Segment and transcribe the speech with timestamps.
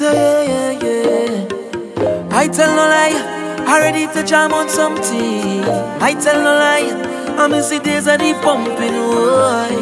[0.00, 0.06] I
[2.52, 3.18] tell no lie,
[3.66, 5.64] I ready to jam on something.
[6.00, 6.92] I tell no lie,
[7.36, 9.74] I miss the days of the pumping, boy.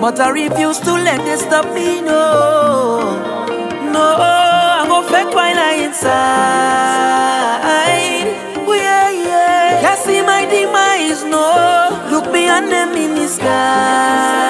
[0.00, 3.00] But I refuse to let this stop me, no.
[3.90, 6.14] No, I'm gonna fake while I inside.
[8.64, 9.80] Oh, yeah, yeah.
[9.80, 12.08] Can't see my demise, no.
[12.12, 14.45] Look beyond them in the sky.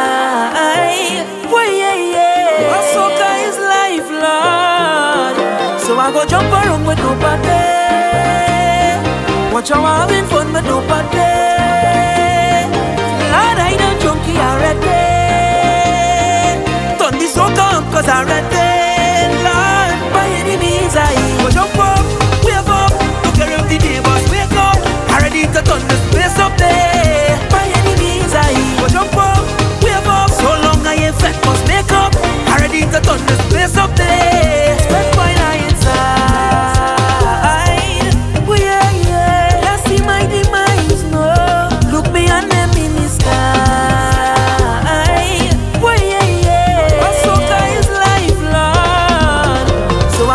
[5.98, 8.05] I go jump around with nobody.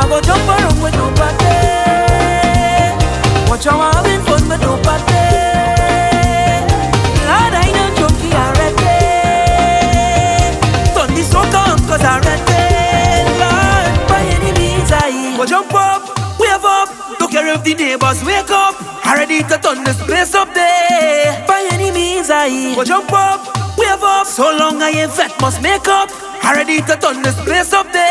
[0.02, 1.54] I go jump around with nobody.
[3.46, 5.30] Watch how I'm having fun with nobody.
[7.30, 8.98] Lord, I know junkie already.
[10.98, 12.66] Turn this soca on cause I ready.
[13.38, 16.02] Lord, by any means I go jump up,
[16.42, 16.90] wave up.
[17.20, 18.74] Don't care if the neighbors wake up.
[19.06, 21.46] I ready to turn this place up there.
[21.46, 23.46] By any means I go jump up,
[23.78, 24.26] wave up.
[24.26, 26.10] So long I ain't fat must make up.
[26.44, 28.11] I ready to turn this place up there.